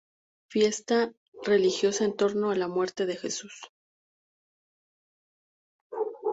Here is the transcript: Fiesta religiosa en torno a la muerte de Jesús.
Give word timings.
Fiesta 0.49 1.13
religiosa 1.43 2.05
en 2.05 2.15
torno 2.17 2.49
a 2.49 2.55
la 2.55 2.67
muerte 2.67 3.05
de 3.05 3.17
Jesús. 3.17 3.61